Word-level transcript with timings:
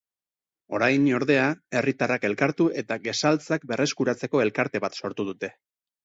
Orain, 0.75 1.03
ordea, 1.17 1.41
herritarrak 1.81 2.25
elkartu 2.29 2.67
eta 2.83 2.97
gesaltzak 3.03 3.67
berreskuratzeko 3.73 4.41
elkarte 4.47 4.81
bat 4.87 4.97
sortu 5.03 5.27
dute. 5.29 5.51